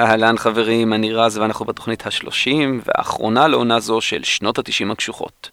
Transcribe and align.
אהלן 0.00 0.38
חברים, 0.38 0.92
אני 0.92 1.12
רז 1.12 1.38
ואנחנו 1.38 1.64
בתוכנית 1.64 2.06
השלושים 2.06 2.80
והאחרונה 2.84 3.48
לעונה 3.48 3.80
זו 3.80 4.00
של 4.00 4.24
שנות 4.24 4.58
התשעים 4.58 4.90
הקשוחות. 4.90 5.50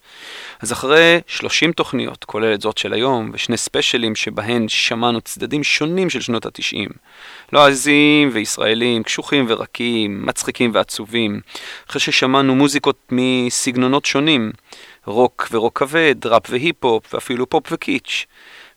אז 0.60 0.72
אחרי 0.72 1.20
30 1.28 1.72
תוכניות, 1.72 2.24
כולל 2.24 2.54
את 2.54 2.62
זאת 2.62 2.78
של 2.78 2.94
היום, 2.94 3.30
ושני 3.34 3.58
ספיישלים 3.58 4.16
שבהן 4.16 4.68
שמענו 4.68 5.22
צדדים 5.22 5.64
שונים 5.64 6.10
של 6.10 6.22
שנות 6.22 6.46
התשעים, 6.46 6.90
לועזיים 7.54 8.30
וישראלים, 8.34 9.04
קשוחים 9.04 9.46
ורקים, 9.48 10.26
מצחיקים 10.26 10.72
ועצובים, 10.74 11.42
אחרי 11.90 12.02
ששמענו 12.02 12.56
מוזיקות 12.56 13.00
מסגנונות 13.12 14.06
שונים, 14.06 14.52
רוק 15.06 15.48
ורוק 15.52 15.80
כבד, 15.80 16.16
ראפ 16.26 16.44
והיפ-הופ, 16.50 17.14
ואפילו 17.14 17.50
פופ 17.50 17.64
וקיץ', 17.72 18.26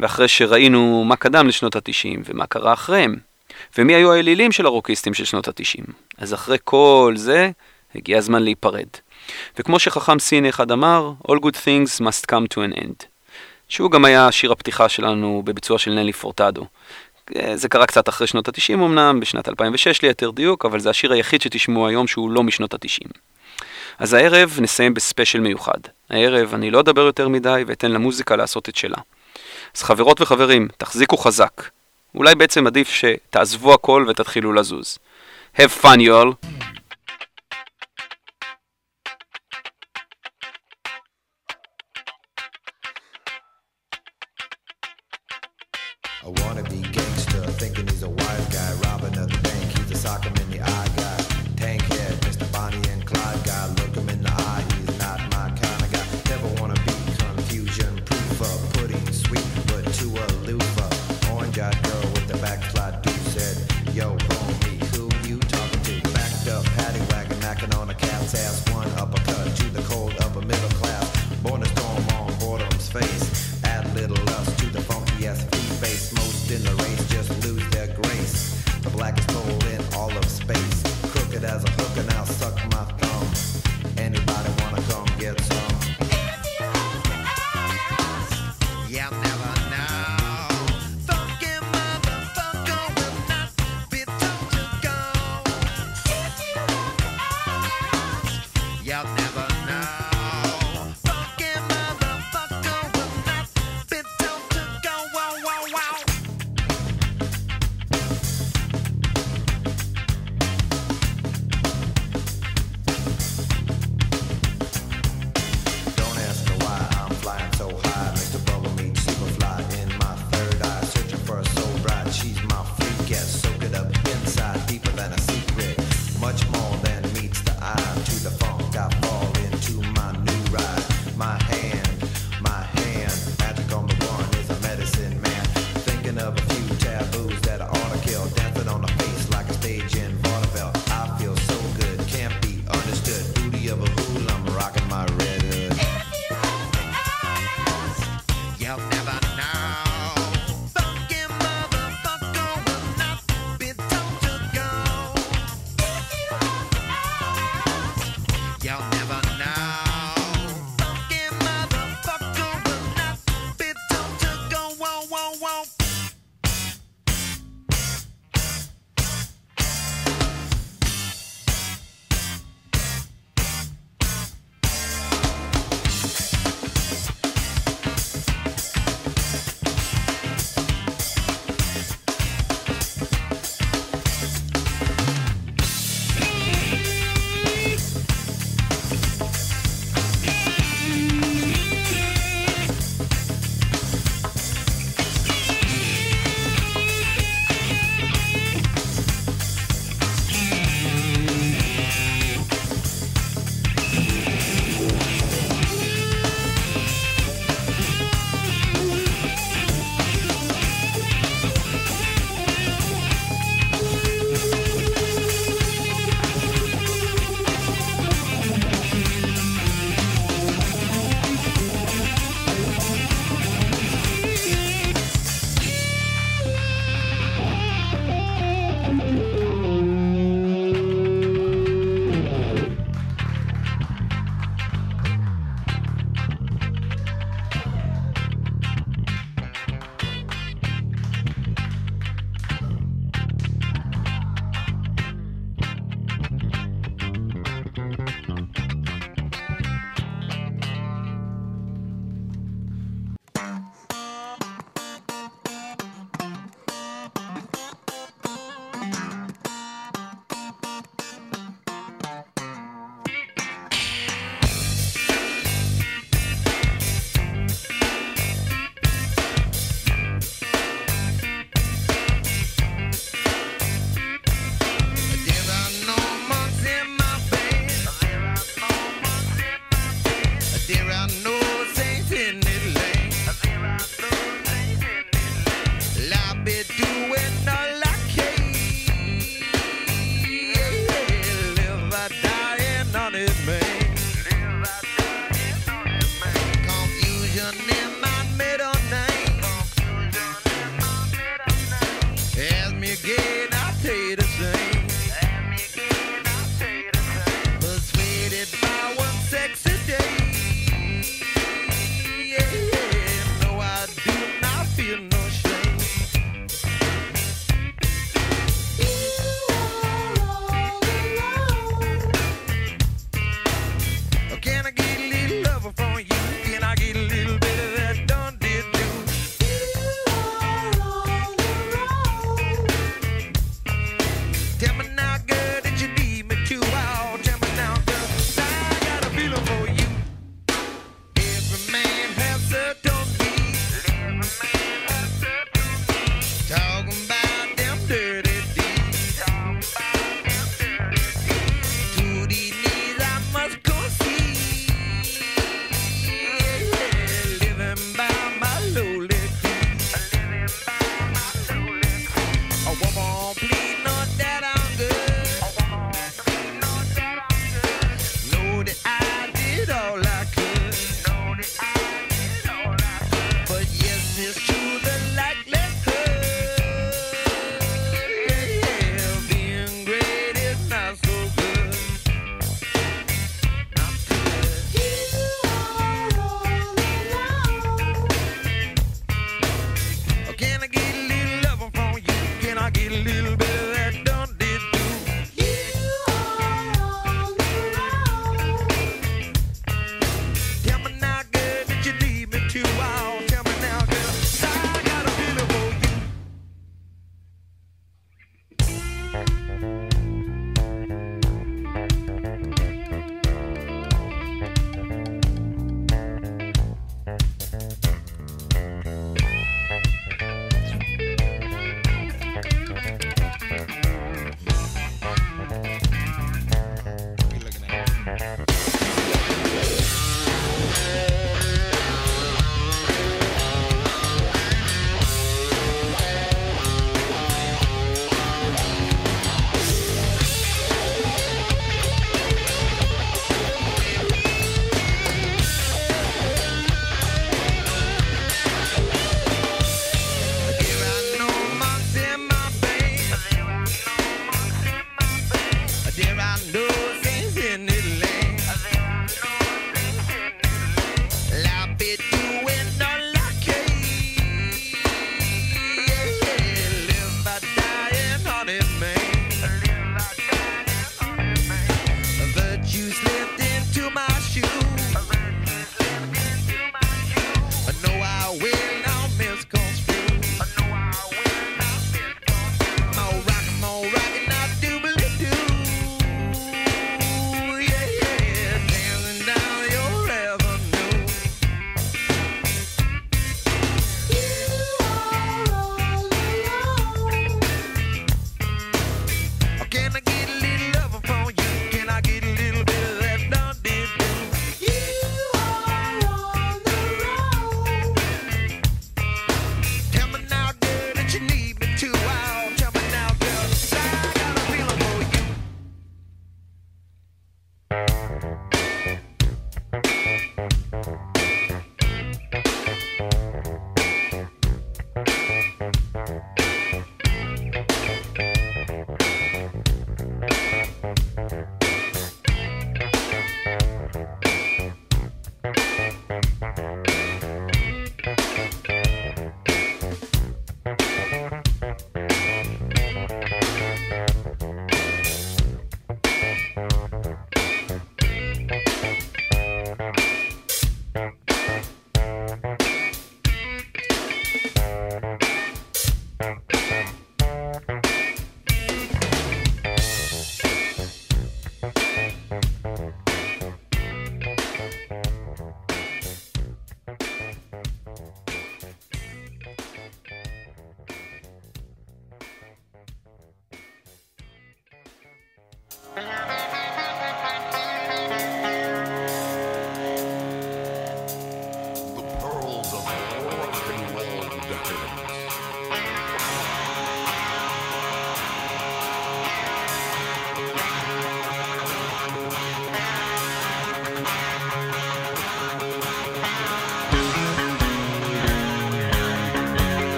ואחרי 0.00 0.28
שראינו 0.28 1.04
מה 1.04 1.16
קדם 1.16 1.48
לשנות 1.48 1.76
התשעים 1.76 2.22
ומה 2.24 2.46
קרה 2.46 2.72
אחריהם, 2.72 3.16
ומי 3.78 3.94
היו 3.94 4.12
האלילים 4.12 4.52
של 4.52 4.66
הרוקיסטים 4.66 5.14
של 5.14 5.24
שנות 5.24 5.48
התשעים. 5.48 5.84
אז 6.18 6.34
אחרי 6.34 6.58
כל 6.64 7.14
זה, 7.16 7.50
הגיע 7.94 8.18
הזמן 8.18 8.42
להיפרד. 8.42 8.86
וכמו 9.58 9.78
שחכם 9.78 10.18
סיני 10.18 10.48
אחד 10.48 10.70
אמר, 10.70 11.12
All 11.28 11.34
good 11.34 11.56
things 11.56 12.00
must 12.00 12.26
come 12.30 12.54
to 12.54 12.72
an 12.72 12.78
end. 12.78 13.04
שהוא 13.68 13.90
גם 13.90 14.04
היה 14.04 14.32
שיר 14.32 14.52
הפתיחה 14.52 14.88
שלנו 14.88 15.42
בביצוע 15.44 15.78
של 15.78 15.90
נלי 15.90 16.12
פורטדו. 16.12 16.66
זה 17.54 17.68
קרה 17.68 17.86
קצת 17.86 18.08
אחרי 18.08 18.26
שנות 18.26 18.48
ה-90 18.48 18.74
אמנם, 18.74 19.20
בשנת 19.20 19.48
2006 19.48 20.02
ליתר 20.02 20.30
דיוק, 20.30 20.64
אבל 20.64 20.80
זה 20.80 20.90
השיר 20.90 21.12
היחיד 21.12 21.42
שתשמעו 21.42 21.86
היום 21.86 22.06
שהוא 22.06 22.30
לא 22.30 22.42
משנות 22.42 22.74
ה-90. 22.74 23.08
אז 23.98 24.14
הערב 24.14 24.58
נסיים 24.60 24.94
בספיישל 24.94 25.40
מיוחד. 25.40 25.78
הערב 26.10 26.54
אני 26.54 26.70
לא 26.70 26.80
אדבר 26.80 27.00
יותר 27.00 27.28
מדי 27.28 27.64
ואתן 27.66 27.92
למוזיקה 27.92 28.36
לעשות 28.36 28.68
את 28.68 28.76
שלה. 28.76 28.96
אז 29.76 29.82
חברות 29.82 30.20
וחברים, 30.20 30.68
תחזיקו 30.78 31.16
חזק. 31.16 31.62
אולי 32.16 32.34
בעצם 32.34 32.66
עדיף 32.66 32.88
שתעזבו 32.88 33.74
הכל 33.74 34.06
ותתחילו 34.08 34.52
לזוז. 34.52 34.98
Have 35.56 35.82
fun, 35.82 35.98
you 35.98 36.10
all. 36.10 36.55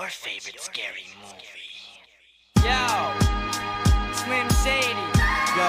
Your 0.00 0.08
favorite 0.08 0.58
scary 0.58 1.04
movie? 1.20 1.76
Yo, 2.64 2.88
Slim 4.16 4.48
Shady. 4.64 4.96
Yo, 5.52 5.68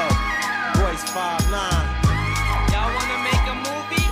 Royce 0.80 1.04
5'9. 1.12 1.52
Y'all 2.72 2.88
wanna 2.96 3.20
make 3.28 3.44
a 3.52 3.56
movie? 3.60 4.08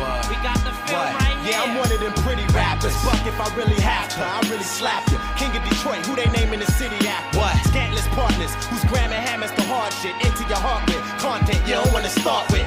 What? 0.00 0.24
We 0.32 0.36
got 0.40 0.56
the 0.64 0.72
film 0.88 1.04
What? 1.04 1.20
right 1.20 1.36
Yeah, 1.44 1.60
I'm 1.60 1.76
one 1.76 1.92
of 1.92 2.00
them 2.00 2.14
pretty 2.24 2.46
rappers. 2.56 2.96
Fuck 3.04 3.20
if 3.26 3.36
I 3.38 3.54
really 3.54 3.80
have 3.84 4.08
to, 4.16 4.24
I 4.24 4.40
really 4.48 4.64
slap 4.64 5.04
you. 5.12 5.18
King 5.36 5.54
of 5.54 5.68
Detroit, 5.68 6.06
who 6.06 6.16
they 6.16 6.30
naming 6.32 6.60
the 6.60 6.70
city 6.80 6.96
after? 7.06 7.40
What? 7.40 7.56
Scantless 7.68 8.08
partners, 8.16 8.54
who's 8.72 8.84
grammar 8.88 9.20
hammers 9.20 9.52
the 9.52 9.64
hard 9.64 9.92
shit 10.00 10.16
into 10.24 10.42
your 10.48 10.62
heart 10.64 10.88
with 10.88 11.04
content 11.20 11.60
you 11.68 11.74
don't 11.74 11.92
wanna 11.92 12.08
start 12.08 12.50
with. 12.50 12.64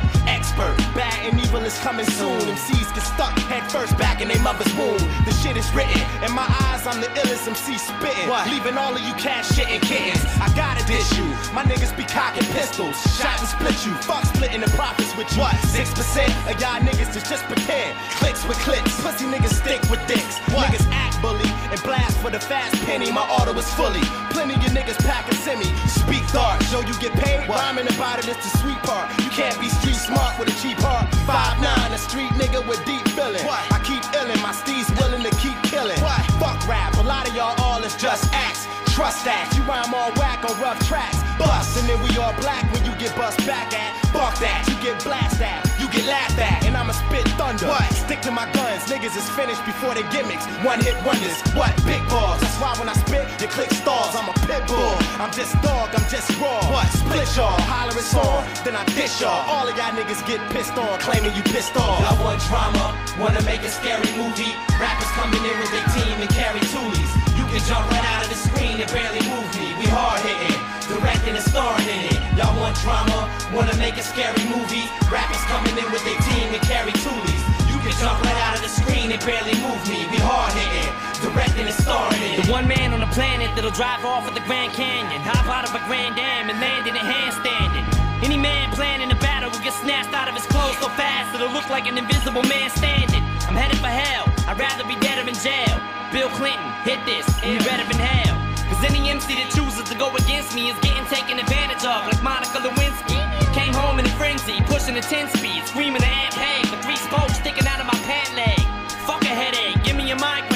Expert, 0.54 0.78
bad 0.93 1.18
and 1.26 1.39
evil 1.41 1.66
is 1.66 1.78
coming 1.80 2.06
soon. 2.06 2.39
MCs 2.41 2.93
get 2.93 3.01
stuck 3.01 3.34
head 3.49 3.66
first 3.72 3.97
back 3.97 4.22
in 4.22 4.28
their 4.28 4.41
mother's 4.43 4.72
womb. 4.76 5.01
The 5.26 5.34
shit 5.41 5.58
is 5.58 5.66
written. 5.74 5.99
In 6.22 6.32
my 6.32 6.45
eyes, 6.70 6.86
I'm 6.86 7.01
the 7.01 7.08
illest 7.18 7.47
MC 7.47 7.80
spitting. 7.80 8.30
What? 8.30 8.45
Leaving 8.51 8.78
all 8.78 8.93
of 8.93 9.01
you 9.01 9.14
cash 9.16 9.49
shitting 9.49 9.82
kittens. 9.82 10.22
I 10.38 10.54
gotta 10.56 10.86
dish 10.86 11.10
you. 11.18 11.26
My 11.58 11.64
niggas 11.64 11.97
be 11.97 12.04
cocking 12.04 12.45
pistols. 12.54 13.01
Shot 13.18 13.39
and 13.39 13.49
split 13.49 13.84
you. 13.84 13.93
Fuck 14.06 14.26
splitting 14.26 14.62
the 14.62 14.70
profits 14.78 15.18
with 15.18 15.34
you. 15.34 15.41
What? 15.41 15.56
6% 15.74 15.89
of 16.45 16.62
y'all 16.62 16.78
niggas 16.86 17.16
is 17.18 17.24
just 17.26 17.45
pretend. 17.45 17.97
Clicks 18.22 18.45
with 18.45 18.60
clicks. 18.60 19.01
Pussy 19.01 19.26
niggas 19.26 19.58
stick 19.58 19.82
with 19.89 20.06
dicks. 20.06 20.38
What? 20.54 20.70
Niggas 20.70 20.86
act 20.91 21.12
bully 21.24 21.48
and 21.72 21.80
blast 21.88 22.20
for 22.20 22.30
the 22.30 22.40
fast 22.40 22.76
penny. 22.84 23.10
My 23.10 23.24
order 23.40 23.58
is 23.58 23.72
fully. 23.80 24.04
Plenty 24.36 24.60
of 24.60 24.76
niggas 24.76 25.00
pack 25.08 25.32
a 25.32 25.36
semi. 25.36 25.72
Speak 25.88 26.28
dark. 26.36 26.62
Show 26.68 26.82
you 26.84 26.94
get 27.00 27.16
paid. 27.24 27.48
Rhyming 27.48 27.88
about 27.96 28.20
it 28.20 28.28
is 28.28 28.36
the 28.44 28.52
sweet 28.60 28.78
part. 28.84 29.08
You 29.24 29.32
can't 29.32 29.58
be 29.64 29.70
street 29.70 29.96
smart 29.96 30.38
with 30.38 30.52
a 30.52 30.56
cheap 30.62 30.78
heart. 30.84 31.08
Five 31.24 31.56
nine, 31.64 31.92
a 31.96 31.98
street 31.98 32.36
nigga 32.36 32.60
with 32.68 32.84
deep 32.84 33.08
feeling. 33.16 33.42
What? 33.48 33.64
I 33.72 33.80
keep 33.88 34.04
illin', 34.20 34.44
my 34.44 34.52
steez 34.52 34.92
willing 35.00 35.24
to 35.24 35.32
keep 35.40 35.56
killing. 35.64 36.00
What? 36.04 36.22
Fuck 36.44 36.60
rap, 36.68 36.92
a 37.00 37.04
lot 37.08 37.28
of 37.28 37.34
y'all 37.34 37.56
all 37.64 37.82
is 37.84 37.96
just 37.96 38.28
acts. 38.36 38.68
Trust 38.94 39.26
that, 39.26 39.50
you 39.56 39.64
rhyme 39.64 39.90
all 39.90 40.12
whack 40.22 40.46
on 40.46 40.54
rough 40.62 40.78
tracks. 40.86 41.18
Bust, 41.40 41.80
and 41.80 41.90
then 41.90 41.98
we 42.04 42.14
all 42.22 42.36
black 42.38 42.62
when 42.74 42.86
you 42.86 42.94
get 43.02 43.16
bust 43.16 43.40
back 43.48 43.74
at. 43.74 43.90
Fuck 44.14 44.38
that, 44.38 44.68
you 44.70 44.76
get 44.86 45.02
blast 45.04 45.42
at, 45.42 45.66
you 45.80 45.90
get 45.90 46.06
laughed 46.06 46.38
at, 46.38 46.62
and 46.74 46.82
I'ma 46.82 46.94
spit 46.98 47.28
thunder. 47.38 47.70
What? 47.70 47.86
Stick 47.94 48.22
to 48.26 48.32
my 48.32 48.50
guns, 48.52 48.90
niggas 48.90 49.14
is 49.14 49.30
finished 49.38 49.64
before 49.64 49.94
they 49.94 50.02
gimmicks. 50.10 50.46
One 50.66 50.82
hit 50.82 50.98
wonders, 51.06 51.38
what? 51.54 51.70
Big 51.86 52.02
balls. 52.10 52.42
That's 52.42 52.58
why 52.58 52.74
when 52.82 52.90
I 52.90 52.98
spit, 53.06 53.30
your 53.38 53.52
click 53.54 53.70
stalls. 53.70 54.18
I'm 54.18 54.26
a 54.26 54.34
pit 54.50 54.66
bull. 54.66 54.98
I'm 55.22 55.30
just 55.32 55.54
dog, 55.62 55.94
I'm 55.94 56.06
just 56.10 56.34
raw. 56.42 56.66
What? 56.74 56.90
Split 56.90 57.30
y'all, 57.38 57.54
holler 57.70 57.94
it's 57.94 58.14
on, 58.18 58.42
then 58.66 58.76
I 58.76 58.84
dish 58.98 59.22
y'all. 59.22 59.46
All 59.54 59.70
of 59.70 59.78
y'all 59.78 59.94
niggas 59.94 60.26
get 60.26 60.42
pissed 60.50 60.74
on, 60.74 60.98
claiming 61.00 61.36
you 61.38 61.44
pissed 61.54 61.78
off. 61.78 62.02
I 62.02 62.18
want 62.18 62.42
drama, 62.50 62.98
wanna 63.22 63.44
make 63.46 63.62
a 63.62 63.70
scary 63.70 64.10
movie. 64.18 64.58
Rappers 64.82 65.14
coming 65.14 65.46
in 65.46 65.56
with 65.62 65.70
their 65.70 65.86
team 65.94 66.18
and 66.26 66.30
carry 66.34 66.60
toolies. 66.74 67.12
You 67.38 67.46
can 67.54 67.62
jump 67.70 67.86
right 67.94 68.08
out 68.18 68.26
of 68.26 68.30
the 68.34 68.40
screen 68.50 68.82
and 68.82 68.90
barely 68.90 69.22
move 69.30 69.46
me. 69.62 69.78
We 69.78 69.86
hard 69.94 70.26
hitting, 70.26 70.58
directing 70.94 71.36
and 71.36 71.46
starring 71.46 71.88
in 71.89 72.14
it. 72.14 72.20
Y'all 72.38 72.54
want 72.60 72.78
drama, 72.82 73.30
wanna 73.54 73.76
make 73.78 73.98
a 73.98 74.06
scary 74.06 74.44
movie. 74.50 74.86
Rappers 75.10 75.44
coming 75.50 75.76
in 75.78 75.88
with 75.91 76.04
their 76.06 76.20
team 76.30 76.54
and 76.54 76.62
carry 76.62 76.94
toolies. 77.02 77.41
You 77.70 77.78
can 77.82 77.94
jump 77.98 78.22
right 78.22 78.39
out 78.46 78.56
of 78.58 78.62
the 78.62 78.70
screen 78.70 79.12
and 79.12 79.22
barely 79.26 79.58
move 79.62 79.82
me. 79.89 80.06
We 80.12 80.18
hard 80.22 80.54
hitting, 80.54 80.91
directing 81.26 81.66
and 81.66 81.76
starring 81.76 82.22
in 82.22 82.39
it. 82.39 82.46
The 82.46 82.52
one 82.52 82.68
man 82.68 82.94
on 82.94 83.02
the 83.02 83.12
planet 83.12 83.50
that'll 83.56 83.74
drive 83.74 84.06
off 84.06 84.28
of 84.28 84.34
the 84.36 84.46
Grand 84.46 84.74
Canyon, 84.74 85.22
hop 85.22 85.50
out 85.50 85.66
of 85.68 85.74
a 85.74 85.82
Grand 85.89 86.18
Am 86.20 86.50
and 86.50 86.60
land 86.62 86.88
in 86.88 86.96
a 86.96 87.04
handstanding. 87.04 87.86
Any 88.24 88.38
man 88.38 88.72
planning 88.72 89.12
a 89.12 89.20
battle 89.20 89.52
will 89.52 89.60
get 89.60 89.74
snatched 89.74 90.14
out 90.14 90.30
of 90.30 90.36
his 90.36 90.46
clothes 90.48 90.78
so 90.80 90.88
fast 90.96 91.36
it'll 91.36 91.52
look 91.52 91.70
like 91.70 91.88
an 91.88 91.98
invisible 91.98 92.44
man 92.44 92.70
standing. 92.70 93.24
I'm 93.50 93.56
headed 93.56 93.78
for 93.80 93.91
hell. 93.91 94.32
I'd 94.48 94.60
rather 94.60 94.88
be 94.88 94.96
dead 95.04 95.20
or 95.20 95.28
in 95.28 95.36
jail. 95.36 95.76
Bill 96.14 96.30
Clinton, 96.30 96.72
hit 96.88 97.04
this, 97.06 97.28
and 97.44 97.54
you 97.54 97.60
better 97.68 97.84
inhale. 97.84 98.38
Cause 98.38 98.43
any 98.84 99.10
MC 99.10 99.36
that 99.36 99.50
chooses 99.56 99.84
to 99.88 99.96
go 99.96 100.14
against 100.16 100.56
me 100.56 100.70
is 100.70 100.78
getting 100.80 101.06
taken 101.06 101.40
advantage 101.40 101.86
of, 101.86 102.04
like 102.08 102.22
Monica 102.22 102.60
Lewinsky. 102.60 103.20
Came 103.54 103.74
home 103.74 104.00
in 104.00 104.06
a 104.06 104.14
frenzy, 104.20 104.60
pushing 104.66 104.98
a 104.98 105.02
10 105.02 105.30
speed, 105.30 105.64
screaming 105.66 106.02
to 106.02 106.08
Aunt 106.08 106.36
Peg 106.36 106.70
with 106.70 106.84
three 106.84 106.98
spokes 106.98 107.38
sticking 107.40 107.68
out 107.68 107.80
of 107.80 107.88
my 107.88 107.98
pant 108.04 108.34
leg. 108.36 108.60
Fuck 109.08 109.22
a 109.24 109.34
headache, 109.34 109.84
give 109.84 109.96
me 109.96 110.12
a 110.12 110.16
migraine. 110.16 110.53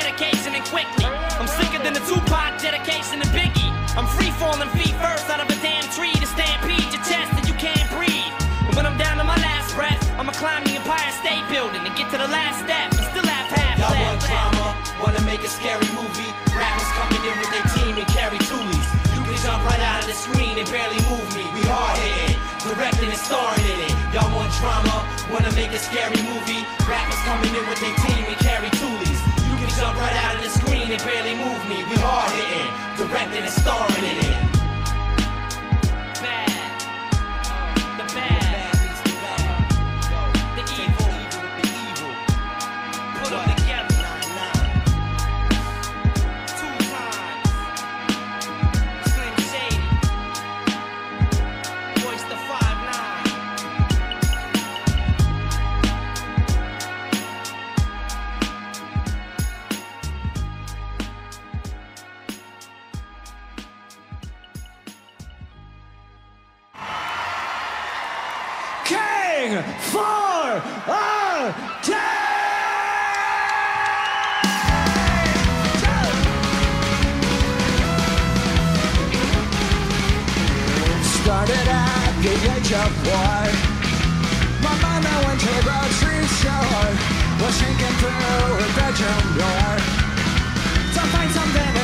Medication 0.00 0.54
in 0.56 0.64
quickly. 0.72 1.04
I'm 1.36 1.46
sicker 1.46 1.80
than 1.84 1.92
the 1.92 2.04
Tupac 2.08 2.60
dedication 2.60 3.20
to 3.20 3.28
Biggie. 3.36 3.70
I'm 3.96 4.08
free 4.16 4.32
falling 4.40 4.72
feet 4.72 4.96
first 4.96 5.28
out 5.28 5.40
of 5.44 5.48
a 5.52 5.56
damn 5.60 5.84
tree 5.92 6.12
to 6.16 6.26
stampede 6.26 6.88
your 6.88 7.04
chest 7.04 7.32
and 7.36 7.44
you 7.44 7.54
can't 7.60 7.84
breathe. 7.92 8.32
And 8.64 8.72
when 8.76 8.86
I'm 8.88 8.96
down 8.96 9.18
to 9.18 9.24
my 9.24 9.36
last 9.36 9.76
breath, 9.76 10.00
I'ma 10.16 10.32
climb 10.32 10.64
the 10.64 10.72
Empire 10.80 11.12
State 11.20 11.44
Building 11.52 11.84
and 11.84 11.94
get 11.96 12.08
to 12.12 12.18
the 12.18 12.28
last 12.28 12.64
step 12.64 12.88
and 12.96 13.04
still 13.12 13.28
have 13.28 13.48
half 13.52 13.76
Y'all 13.80 13.96
want 14.04 14.20
drama, 14.20 14.76
wanna 15.00 15.22
make 15.24 15.40
a 15.44 15.48
scary 15.48 15.88
movie. 15.96 16.30
Rappers 16.52 16.90
coming 16.96 17.22
in 17.24 17.36
with 17.40 17.50
their 17.52 17.66
team 17.76 17.96
and 17.96 18.08
carry 18.08 18.36
toolies. 18.48 18.86
You 19.16 19.20
can 19.24 19.36
jump 19.40 19.64
right 19.64 19.80
out 19.80 20.04
of 20.04 20.08
the 20.08 20.16
screen 20.16 20.60
and 20.60 20.68
barely 20.68 21.00
move 21.08 21.24
me. 21.32 21.44
We 21.56 21.64
hard 21.64 21.96
hitting, 21.96 22.36
directing 22.60 23.08
and 23.08 23.20
starring 23.20 23.64
in 23.72 23.78
it. 23.88 23.94
Y'all 24.12 24.28
want 24.36 24.52
drama, 24.60 25.00
wanna 25.32 25.52
make 25.56 25.72
a 25.72 25.80
scary 25.80 26.20
movie. 26.28 26.60
Rappers 26.84 27.20
coming 27.24 27.52
in 27.56 27.64
with 27.72 27.80
their 27.80 27.96
team 28.04 28.22
and 28.28 28.36
carry 28.44 28.59
the 30.90 31.04
barely 31.04 31.34
move 31.36 31.68
me. 31.68 31.76
We 31.88 31.96
hard 32.02 32.32
hitting, 32.32 33.06
directing 33.06 33.42
and 33.42 33.52
starring 33.52 34.04
in 34.04 34.24
it. 34.24 34.59
Of 82.72 82.92
one. 83.08 83.54
My 84.62 84.74
mama 84.78 85.26
went 85.26 85.40
to 85.40 85.46
the 85.46 85.62
grocery 85.66 86.22
store. 86.38 86.90
Was 87.42 87.56
shaking 87.58 87.94
through 87.98 88.10
her 88.10 88.70
bedroom 88.78 89.26
door 89.34 89.74
to 90.94 91.00
find 91.10 91.30
something 91.32 91.79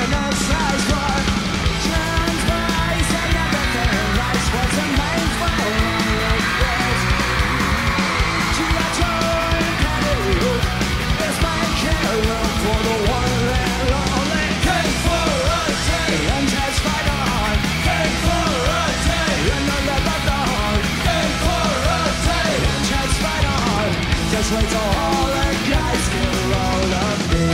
Just 24.46 24.58
wait 24.58 24.68
till 24.70 24.78
all 24.78 25.26
the 25.26 25.46
guys 25.68 26.08
get 26.14 26.34
rolled 26.52 26.94
up 26.94 27.18
me. 27.32 27.46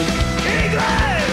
England! 0.60 1.32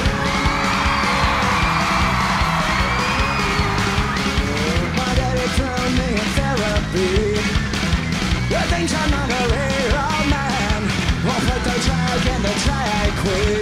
My 4.95 5.10
daddy 5.20 5.47
threw 5.57 5.84
me 5.99 6.07
in 6.16 6.30
therapy. 6.39 7.12
The 8.47 8.62
things 8.72 8.93
are 8.93 9.10
not 9.10 9.30
a 9.30 9.43
real 9.51 10.20
man. 10.32 10.82
Won't 11.26 11.43
put 11.43 11.62
the 11.68 11.76
drag 11.84 12.26
in 12.36 12.41
the 12.41 12.53
drag 12.64 13.12
queen. 13.20 13.59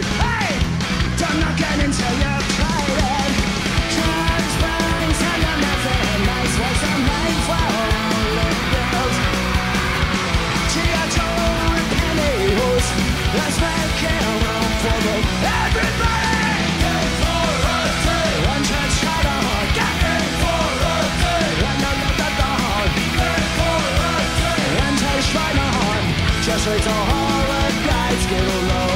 Straight 26.67 26.83
to 26.83 26.89
horror 26.89 27.87
guys, 27.87 28.25
get 28.25 28.43
along. 28.43 28.86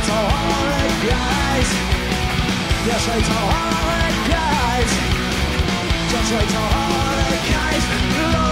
hate 0.00 0.12
all 0.12 0.64
the 0.80 1.08
guys. 1.08 1.70
Just 2.86 3.06
hate 3.06 3.30
all 3.30 3.50
the 3.90 4.30
guys. 4.30 4.92
Just 6.10 6.32
hate 6.32 6.56
all 6.56 7.20
the 7.30 7.38
guys. 7.52 8.49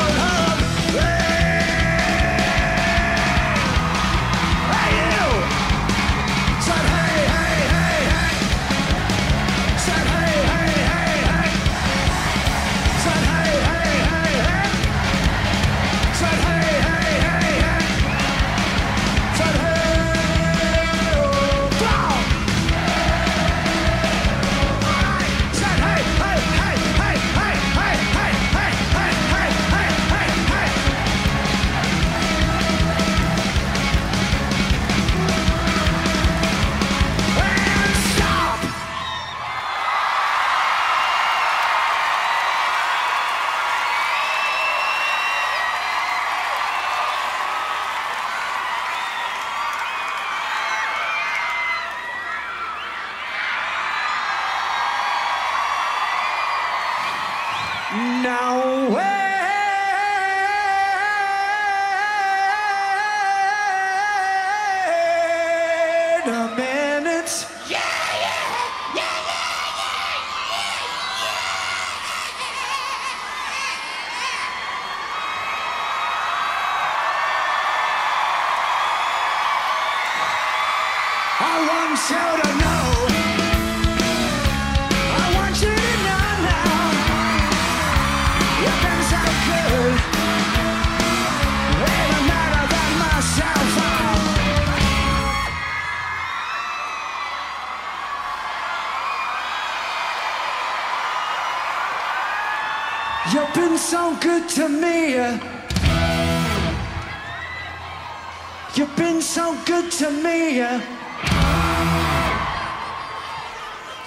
good 109.83 109.93
to 109.93 110.11
me. 110.11 110.59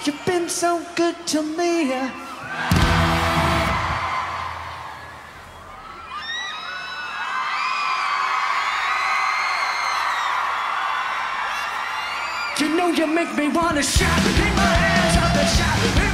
You've 0.03 0.26
been 0.26 0.49
so 0.49 0.82
good 0.95 1.15
to 1.28 1.41
me. 1.41 1.84
You 12.59 12.76
know 12.76 12.89
you 12.89 13.07
make 13.07 13.36
me 13.38 13.47
wanna 13.47 13.82
shout. 13.82 14.22
Keep 14.24 14.55
my 14.55 14.74
hands 14.84 15.17
up 15.17 15.36
and 15.36 15.49
shout. 15.57 16.11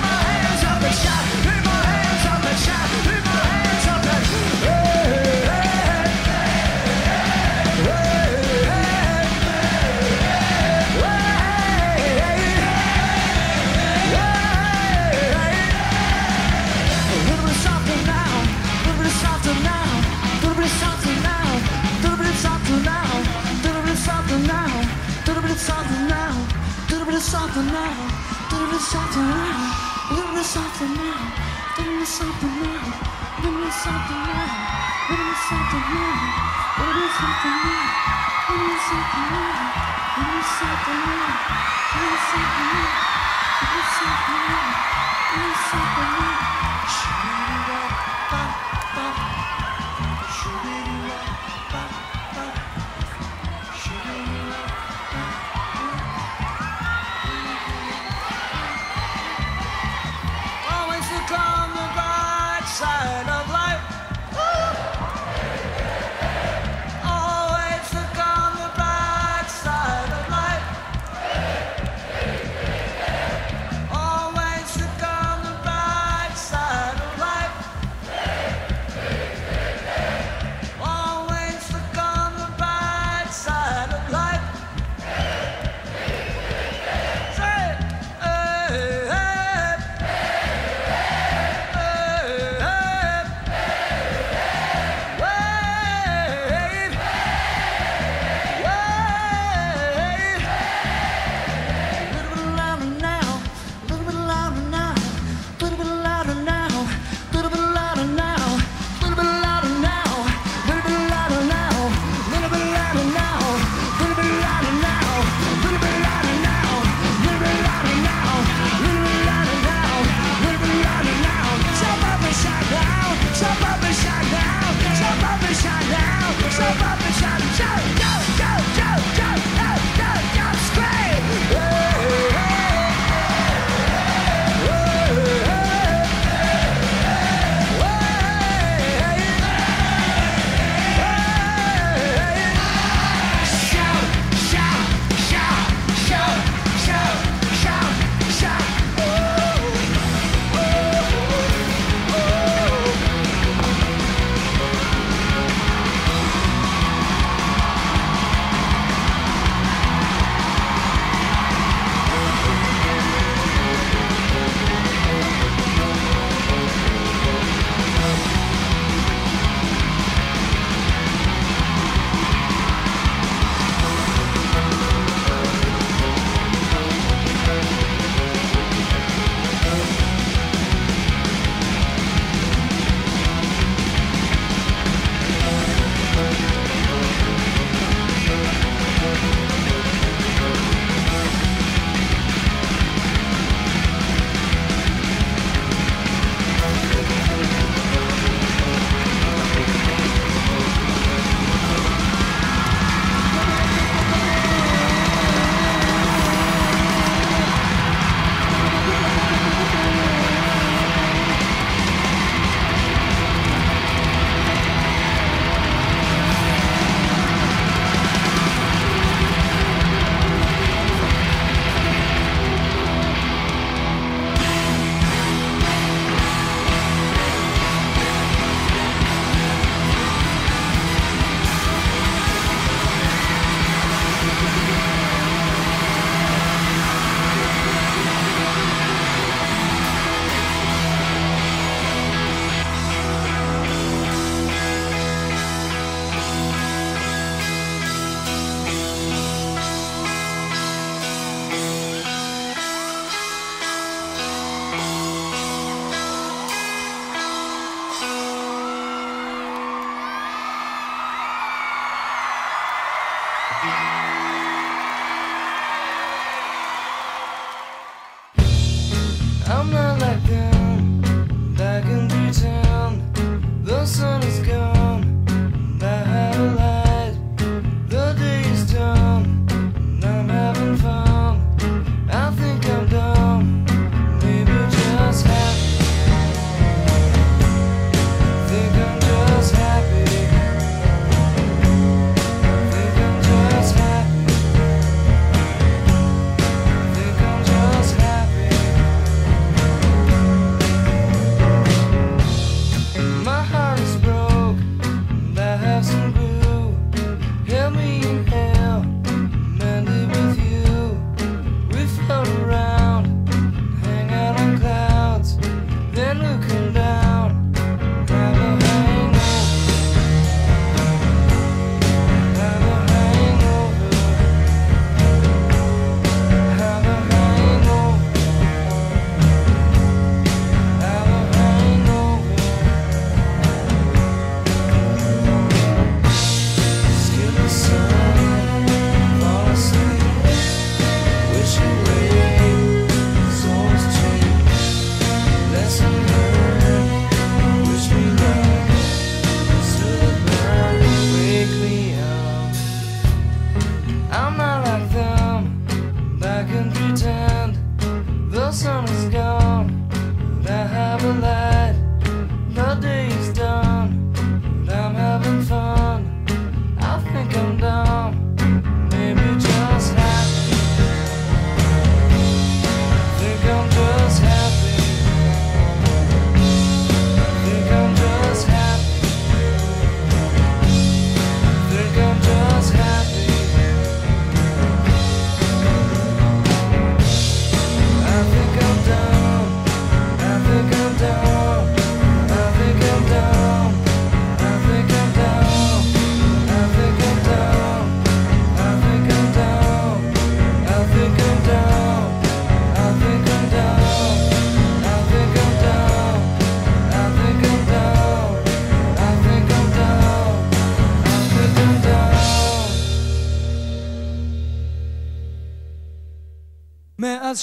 something 27.28 27.67
now. 27.67 27.91
Little 28.51 28.67
bit 28.71 28.80
something 28.80 29.28
now. 29.28 30.15
Little 30.15 30.32
bit 30.32 30.45
something 30.45 30.93
now. 30.95 31.19
Little 31.78 31.97
bit 31.99 32.07
something 32.07 32.55
now. 32.63 32.80
Little 33.43 33.59
bit 33.59 33.73
something 33.84 34.23
now. 34.32 34.47
Little 35.09 35.25
bit 35.28 35.39
something 35.49 35.88
now. 35.91 36.15
Little 36.80 36.95
bit 36.95 37.11
something 37.19 37.57
now. 37.67 37.84
Little 38.47 38.67
bit 38.67 38.80
something 38.88 39.28
now. 39.36 39.59
Little 40.17 40.36
bit 40.36 40.47
something 40.55 40.99
now. 41.03 41.36
Little 41.67 42.07
bit 42.07 42.23
something 42.38 42.61
now. 42.63 42.95
Little 43.17 43.67
bit 43.67 43.88
something 43.97 44.41
now. 44.47 44.71
Little 45.32 45.49
bit 45.49 45.57
something 45.67 46.11
now. 46.11 46.16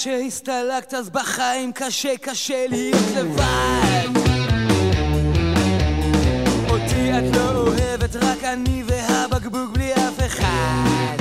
שהסתלקת 0.05 0.93
אז 0.93 1.09
בחיים 1.09 1.71
קשה 1.73 2.17
קשה 2.21 2.65
להיות 2.69 3.03
לבד. 3.15 4.19
אותי 6.69 7.11
את 7.11 7.35
לא 7.35 7.51
אוהבת 7.51 8.15
רק 8.15 8.43
אני 8.43 8.83
והבקבוק 8.85 9.71
בלי 9.73 9.93
אף 9.93 10.19
אחד. 10.25 11.17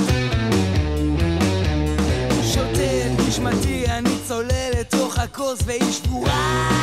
שותה 2.52 3.06
את 3.06 3.28
נשמתי 3.28 3.86
אני 3.86 4.18
צולל 4.28 4.70
לתוך 4.80 5.18
הכוס 5.18 5.58
והיא 5.66 5.92
שבועה 5.92 6.73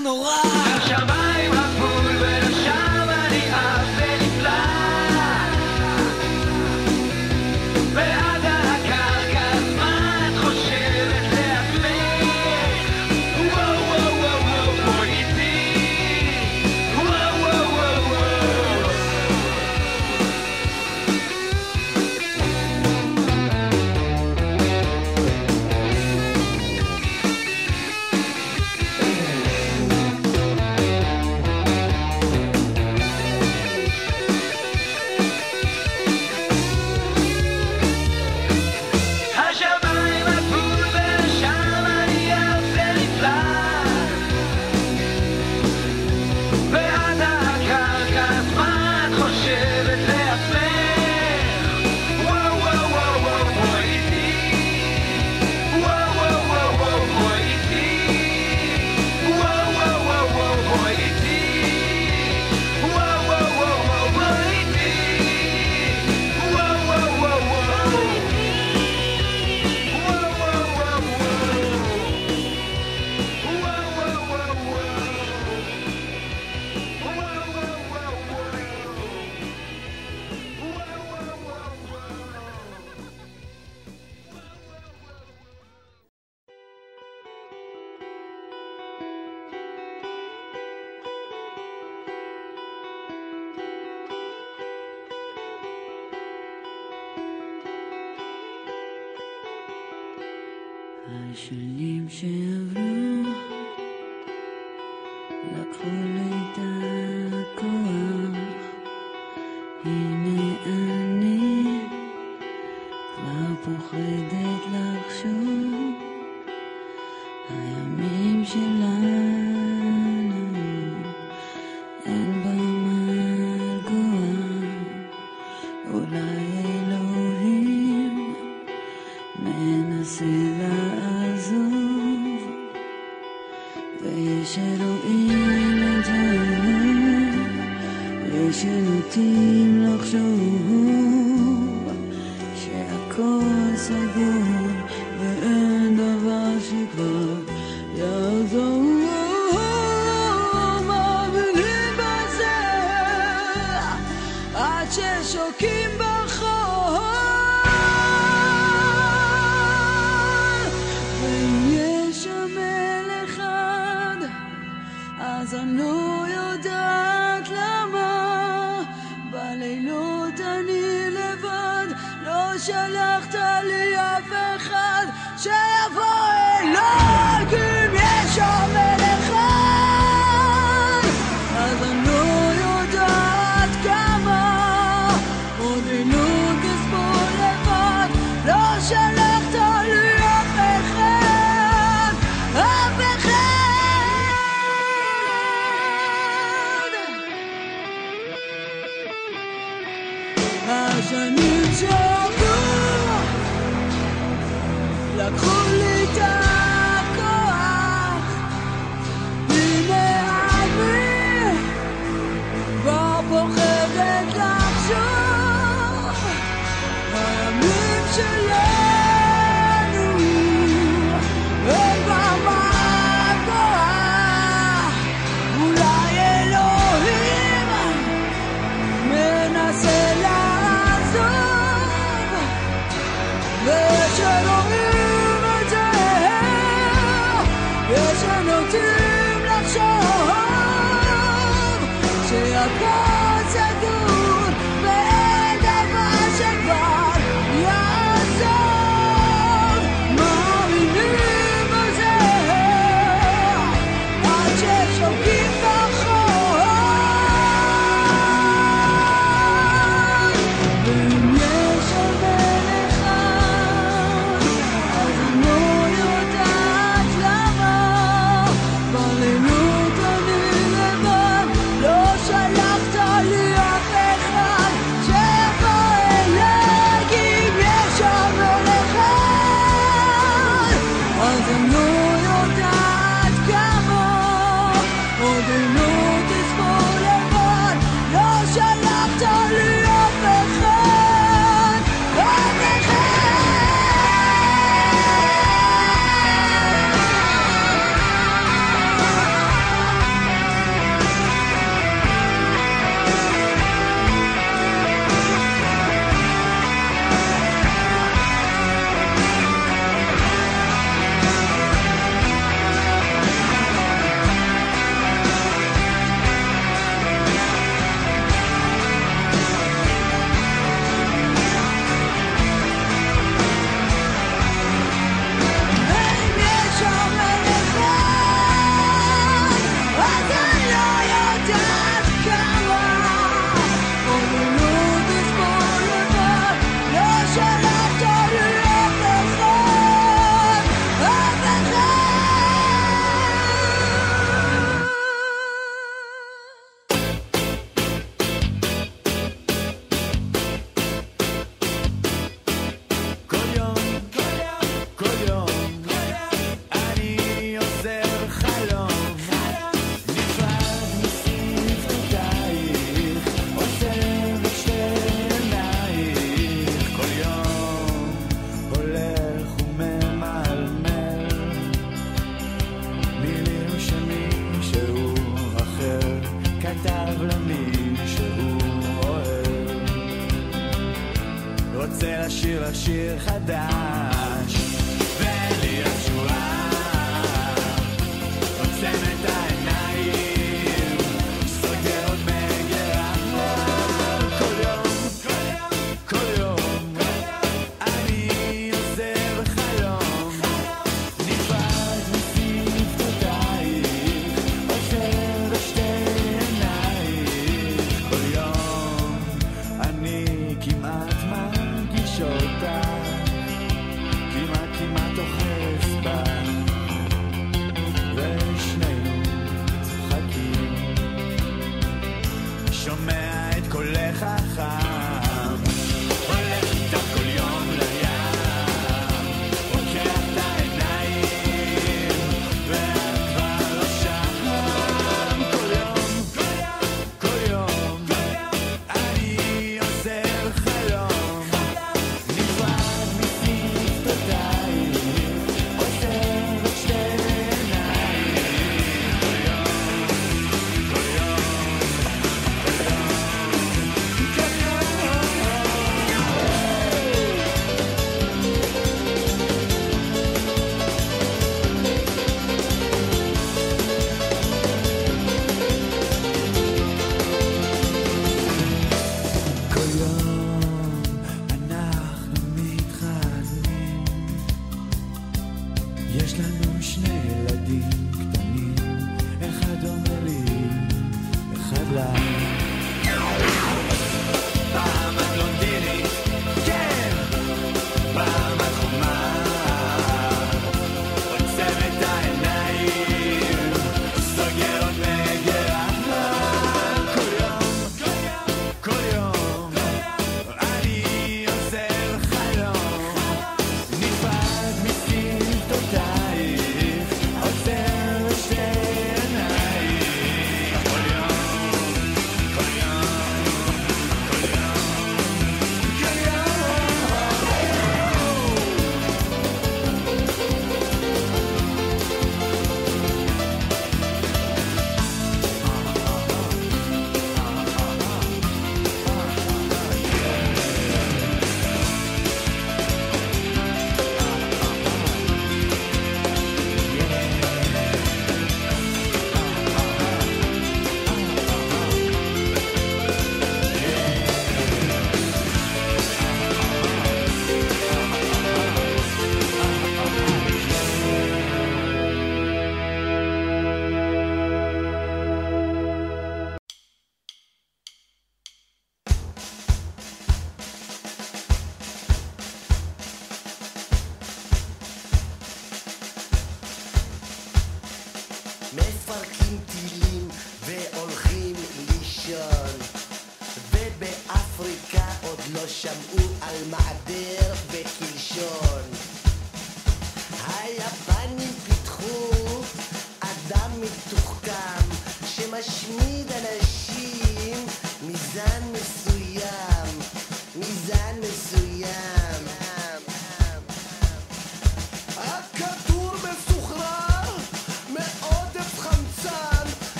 no 0.00 0.24
ar. 0.24 1.37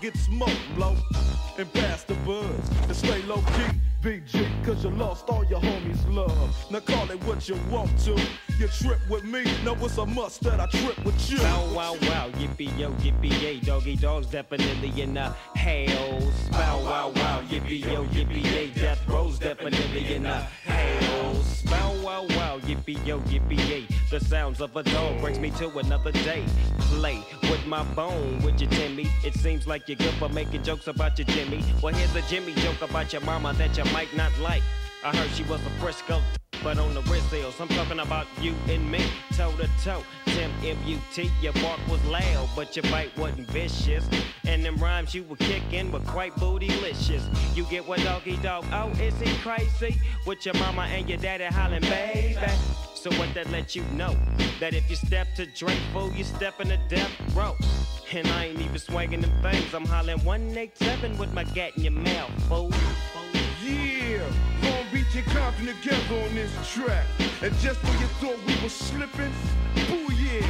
get 0.00 0.16
smoked, 0.16 0.56
blow, 0.74 0.96
and 1.58 1.72
pass 1.72 2.04
the 2.04 2.14
buzz. 2.14 2.70
And 2.82 2.96
stay 2.96 3.22
low 3.22 3.36
key, 3.36 3.70
BG, 4.02 4.64
cause 4.64 4.84
you 4.84 4.90
lost 4.90 5.28
all 5.28 5.44
your 5.44 5.60
homies' 5.60 6.12
love. 6.12 6.54
Now 6.70 6.80
call 6.80 7.10
it 7.10 7.22
what 7.24 7.48
you 7.48 7.56
want 7.70 7.96
to. 8.00 8.20
You 8.58 8.68
trip 8.68 9.00
with 9.08 9.24
me, 9.24 9.44
no, 9.64 9.74
it's 9.74 9.98
a 9.98 10.06
must 10.06 10.42
that 10.42 10.60
I 10.60 10.66
trip 10.66 11.04
with 11.04 11.30
you. 11.30 11.38
Wow, 11.38 11.72
wow, 11.74 11.92
wow, 12.02 12.30
yippee 12.38 12.76
yo, 12.78 12.90
yippee 12.92 13.42
yay, 13.42 13.60
Doggy 13.60 13.96
Dogg's 13.96 14.28
definitely 14.28 15.00
in 15.00 15.14
the 15.14 15.30
hails. 15.54 16.34
Bow, 16.50 16.78
wow, 16.84 17.12
wow, 17.14 17.42
yippee 17.48 17.84
yo, 17.84 18.04
yippee 18.06 18.44
yay, 18.44 18.68
Death 18.70 19.06
Row's 19.08 19.38
definitely 19.38 20.14
in 20.14 20.22
the 20.24 20.36
hails 20.64 21.57
yippee 22.68 23.06
yo, 23.06 23.18
yippee 23.20 23.68
yay. 23.68 23.86
The 24.10 24.20
sounds 24.20 24.60
of 24.60 24.76
a 24.76 24.82
dog 24.82 25.20
brings 25.20 25.38
me 25.38 25.50
to 25.52 25.70
another 25.78 26.12
day. 26.12 26.44
Play 26.78 27.22
with 27.42 27.66
my 27.66 27.82
bone, 27.94 28.40
would 28.42 28.60
you, 28.60 28.66
Timmy? 28.66 29.06
It 29.24 29.34
seems 29.34 29.66
like 29.66 29.88
you're 29.88 29.96
good 29.96 30.14
for 30.14 30.28
making 30.28 30.62
jokes 30.62 30.86
about 30.86 31.18
your 31.18 31.26
Jimmy. 31.28 31.64
Well, 31.82 31.94
here's 31.94 32.14
a 32.14 32.22
Jimmy 32.28 32.52
joke 32.54 32.82
about 32.82 33.12
your 33.12 33.22
mama 33.22 33.54
that 33.54 33.76
you 33.76 33.84
might 33.92 34.14
not 34.14 34.36
like. 34.38 34.62
I 35.02 35.16
heard 35.16 35.30
she 35.30 35.44
was 35.44 35.60
a 35.64 35.70
Frisco 35.80 36.20
but 36.62 36.78
on 36.78 36.94
the 36.94 37.02
wrist 37.02 37.30
sales. 37.30 37.60
I'm 37.60 37.68
talking 37.68 38.00
about 38.00 38.26
you 38.40 38.54
and 38.68 38.90
me, 38.90 39.04
toe 39.36 39.52
to 39.56 39.68
toe. 39.82 40.02
Tim 40.26 40.50
M-U-T, 40.62 41.30
your 41.40 41.52
bark 41.54 41.80
was 41.88 42.04
loud, 42.04 42.48
but 42.54 42.76
your 42.76 42.84
bite 42.84 43.16
wasn't 43.16 43.50
vicious. 43.50 44.08
And 44.46 44.64
them 44.64 44.76
rhymes 44.76 45.14
you 45.14 45.24
were 45.24 45.36
kicking 45.36 45.90
were 45.90 46.00
quite 46.00 46.32
bootylicious. 46.34 47.22
You 47.56 47.64
get 47.64 47.86
what 47.86 48.00
Doggy 48.00 48.36
Dogg, 48.38 48.64
oh, 48.72 48.90
is 49.00 49.18
he 49.20 49.34
crazy? 49.38 50.00
With 50.26 50.44
your 50.44 50.54
mama 50.54 50.82
and 50.82 51.08
your 51.08 51.18
daddy 51.18 51.44
hollering, 51.44 51.82
baby. 51.82 52.36
So 52.94 53.10
what 53.12 53.32
that 53.34 53.50
let 53.50 53.76
you 53.76 53.82
know? 53.92 54.16
That 54.60 54.74
if 54.74 54.90
you 54.90 54.96
step 54.96 55.28
to 55.36 55.46
Drake, 55.46 55.78
fool, 55.92 56.12
you 56.12 56.24
step 56.24 56.60
in 56.60 56.68
the 56.68 56.78
death 56.88 57.12
row. 57.34 57.56
And 58.12 58.26
I 58.28 58.46
ain't 58.46 58.60
even 58.60 58.78
swinging 58.78 59.20
them 59.20 59.30
things. 59.42 59.72
I'm 59.74 59.84
hollering 59.84 60.24
187 60.24 61.18
with 61.18 61.32
my 61.34 61.44
gat 61.44 61.76
in 61.76 61.84
your 61.84 61.92
mouth, 61.92 62.30
fool. 62.48 62.72
Yeah, 63.62 64.22
Beach 65.12 65.24
and 65.24 65.36
Compton 65.36 65.66
together 65.66 66.22
on 66.22 66.34
this 66.34 66.52
track. 66.72 67.06
And 67.42 67.54
just 67.58 67.82
when 67.82 67.98
you 67.98 68.06
thought 68.20 68.36
we 68.46 68.62
were 68.62 68.68
slipping, 68.68 69.32
boo 69.74 70.12
yeah, 70.14 70.46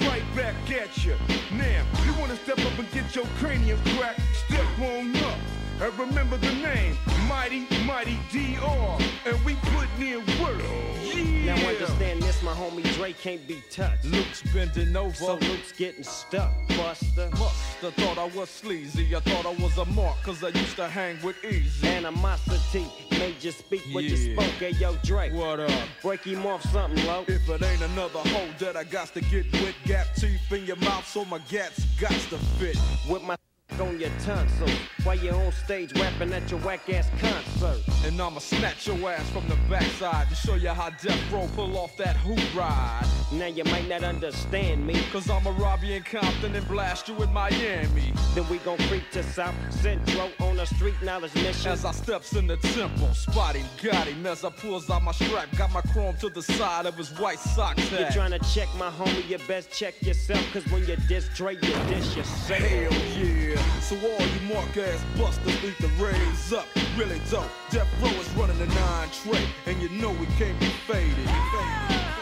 right 0.00 0.22
back 0.36 0.54
at 0.70 1.04
you. 1.04 1.16
Now, 1.52 1.84
you 2.04 2.12
wanna 2.18 2.36
step 2.36 2.58
up 2.58 2.78
and 2.78 2.90
get 2.90 3.14
your 3.14 3.26
cranium 3.38 3.78
cracked? 3.96 4.20
Step 4.46 4.78
on 4.80 5.16
up. 5.16 5.38
And 5.80 5.98
remember 5.98 6.36
the 6.36 6.52
name, 6.52 6.96
Mighty 7.28 7.66
Mighty 7.84 8.18
DR. 8.30 9.00
And 9.26 9.44
we 9.44 9.54
putting 9.56 10.06
in 10.06 10.18
work. 10.42 10.62
Yeah. 11.02 11.54
Now 11.54 11.68
understand 11.68 12.22
this, 12.22 12.42
my 12.42 12.52
homie 12.52 12.84
Dre 12.94 13.12
can't 13.12 13.46
be 13.46 13.62
touched. 13.70 14.04
Luke's 14.04 14.42
bending 14.52 14.96
over. 14.96 15.14
So 15.14 15.34
Luke's 15.34 15.72
getting 15.72 16.04
stuck, 16.04 16.52
Buster. 16.68 17.28
Musta 17.30 17.90
thought 18.00 18.18
I 18.18 18.26
was 18.36 18.48
sleazy. 18.48 19.14
I 19.14 19.20
thought 19.20 19.46
I 19.46 19.62
was 19.62 19.76
a 19.76 19.84
mark, 19.86 20.22
cause 20.22 20.42
I 20.42 20.48
used 20.48 20.76
to 20.76 20.88
hang 20.88 21.20
with 21.22 21.36
Eazy. 21.42 21.84
Animosity 21.84 22.86
made 23.10 23.42
you 23.42 23.50
speak 23.50 23.82
what 23.92 24.04
you 24.04 24.16
spoke. 24.16 24.46
Hey, 24.58 24.70
yo, 24.70 24.96
Dre. 25.02 25.32
What 25.32 25.60
up? 25.60 25.70
Break 26.02 26.22
him 26.24 26.46
off 26.46 26.62
something, 26.70 27.04
low. 27.06 27.24
If 27.26 27.48
it 27.48 27.62
ain't 27.62 27.82
another 27.82 28.20
hole 28.20 28.48
that 28.60 28.76
I 28.76 28.84
got 28.84 29.12
to 29.14 29.20
get 29.20 29.50
with, 29.52 29.74
gap 29.84 30.14
teeth 30.14 30.52
in 30.52 30.64
your 30.66 30.76
mouth, 30.76 31.06
so 31.06 31.24
my 31.24 31.38
gats 31.48 31.84
got 32.00 32.12
to 32.12 32.38
fit. 32.58 32.78
With 33.08 33.22
my 33.22 33.36
on 33.80 33.98
your 33.98 34.10
tonsils 34.24 34.70
while 35.02 35.16
you're 35.16 35.34
on 35.34 35.52
stage 35.52 35.92
rapping 35.98 36.32
at 36.32 36.48
your 36.50 36.60
whack 36.60 36.88
ass 36.90 37.08
concert. 37.20 37.82
And 38.06 38.20
I'ma 38.20 38.38
snatch 38.38 38.86
your 38.86 39.10
ass 39.10 39.28
from 39.30 39.48
the 39.48 39.56
backside 39.68 40.28
to 40.28 40.34
show 40.34 40.54
you 40.54 40.68
how 40.68 40.90
Death 40.90 41.32
Row 41.32 41.48
pull 41.54 41.76
off 41.76 41.96
that 41.96 42.16
hoop 42.16 42.38
ride. 42.54 43.06
Now 43.32 43.46
you 43.46 43.64
might 43.64 43.88
not 43.88 44.04
understand 44.04 44.86
me. 44.86 44.94
Cause 45.12 45.28
I'ma 45.28 45.50
rob 45.58 45.82
you 45.82 45.94
in 45.94 46.02
Compton 46.02 46.54
and 46.54 46.66
blast 46.68 47.08
you 47.08 47.20
in 47.22 47.32
Miami. 47.32 48.12
Then 48.34 48.48
we 48.48 48.58
gon' 48.58 48.78
creep 48.88 49.10
to 49.12 49.22
South 49.22 49.54
Central 49.70 50.30
on 50.40 50.60
a 50.60 50.66
street 50.66 51.00
knowledge 51.02 51.34
mission. 51.34 51.72
As 51.72 51.84
I 51.84 51.92
steps 51.92 52.34
in 52.34 52.46
the 52.46 52.56
temple, 52.58 53.12
spotting 53.14 53.64
got 53.82 54.06
him 54.06 54.24
as 54.26 54.44
I 54.44 54.50
pulls 54.50 54.88
out 54.88 55.02
my 55.02 55.12
strap, 55.12 55.48
got 55.56 55.72
my 55.72 55.80
chrome 55.92 56.16
to 56.18 56.28
the 56.28 56.42
side 56.42 56.86
of 56.86 56.96
his 56.96 57.10
white 57.18 57.38
sock 57.38 57.76
You're 57.78 58.00
tag. 58.00 58.12
trying 58.12 58.30
to 58.30 58.38
check 58.54 58.68
my 58.78 58.90
homie, 58.90 59.28
you 59.28 59.38
best 59.48 59.70
check 59.72 60.00
yourself. 60.02 60.44
Cause 60.52 60.66
when 60.70 60.86
you 60.86 60.96
diss 61.08 61.28
Dre, 61.34 61.54
you 61.54 61.60
diss 61.60 62.16
yourself. 62.16 62.60
Hell 62.60 62.92
yeah. 63.18 63.43
So 63.80 63.96
all 63.96 64.26
you 64.26 64.54
mark 64.54 64.76
ass 64.76 65.04
busters 65.16 65.62
need 65.62 65.76
to 65.78 65.88
raise 66.02 66.52
up. 66.52 66.66
Really 66.96 67.20
dope. 67.30 67.50
Death 67.70 67.88
Row 68.02 68.08
is 68.08 68.30
running 68.30 68.58
the 68.58 68.66
nine 68.66 69.08
tray, 69.10 69.46
and 69.66 69.80
you 69.82 69.88
know 69.90 70.10
we 70.10 70.26
can't 70.38 70.58
be 70.60 70.70
faded. 70.86 72.13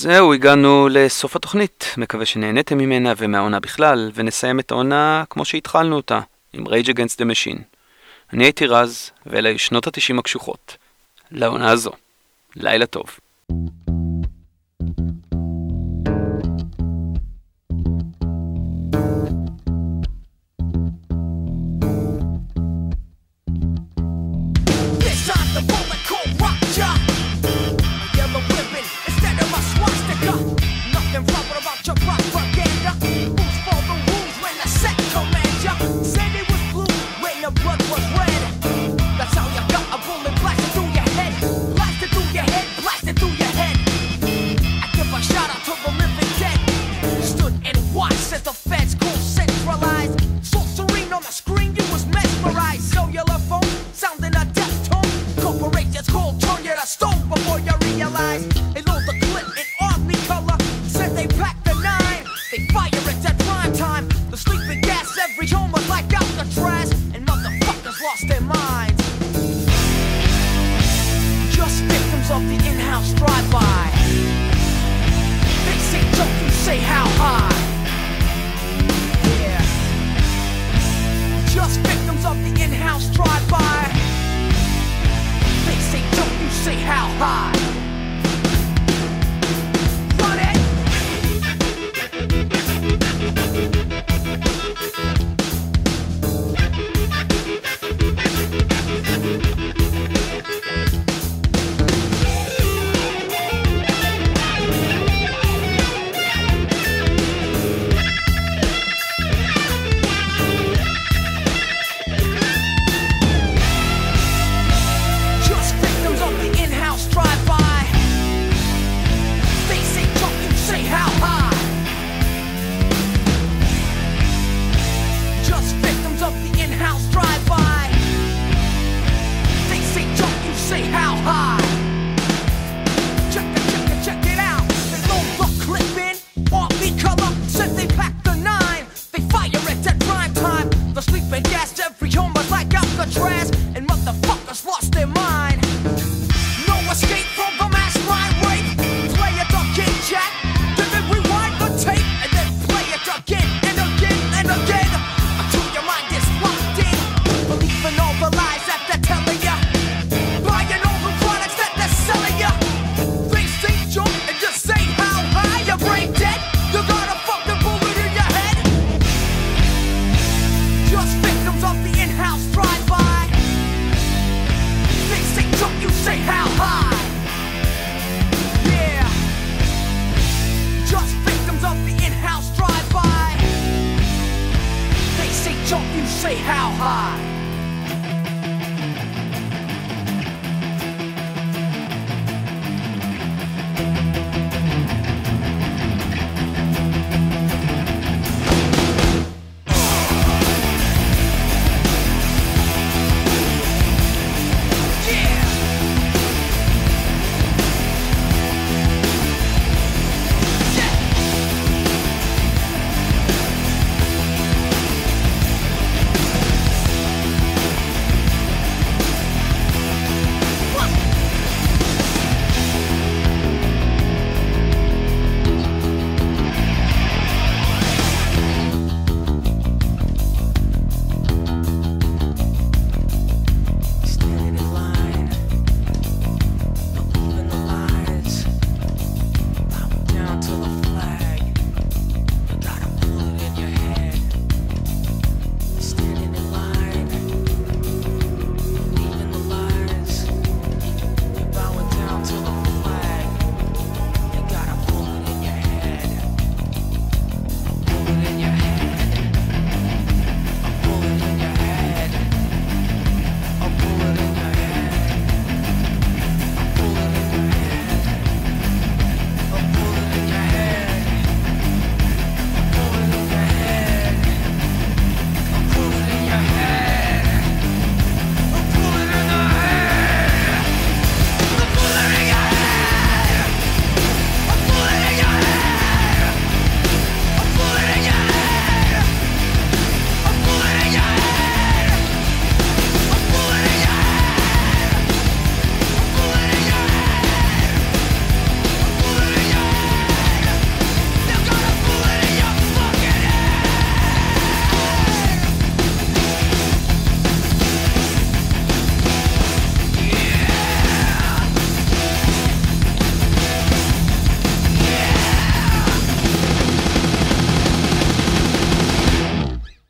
זהו, 0.00 0.34
הגענו 0.34 0.88
לסוף 0.90 1.36
התוכנית. 1.36 1.94
מקווה 1.96 2.26
שנהניתם 2.26 2.78
ממנה 2.78 3.12
ומהעונה 3.16 3.60
בכלל, 3.60 4.10
ונסיים 4.14 4.60
את 4.60 4.70
העונה 4.70 5.24
כמו 5.30 5.44
שהתחלנו 5.44 5.96
אותה, 5.96 6.20
עם 6.52 6.66
Rage 6.66 6.86
Against 6.86 7.20
the 7.20 7.24
Machine. 7.24 7.60
אני 8.32 8.44
הייתי 8.44 8.66
רז, 8.66 9.10
ואלה 9.26 9.48
היו 9.48 9.58
שנות 9.58 9.86
התשעים 9.86 10.18
הקשוחות. 10.18 10.76
לעונה 11.30 11.70
הזו. 11.70 11.90
לילה 12.56 12.86
טוב. 12.86 13.18